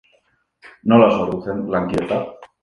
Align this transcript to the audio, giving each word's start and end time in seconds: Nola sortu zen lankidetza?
Nola 0.93 1.09
sortu 1.17 1.39
zen 1.49 1.61
lankidetza? 1.77 2.19